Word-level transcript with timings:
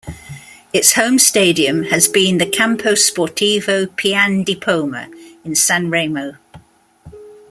Its 0.73 0.93
home 0.93 1.19
stadium 1.19 1.83
has 1.83 2.07
been 2.07 2.39
the 2.39 2.45
"Campo 2.49 2.93
Sportivo 2.93 3.85
Pian 3.85 4.43
di 4.43 4.55
Poma" 4.55 5.07
in 5.45 5.51
Sanremo. 5.53 6.39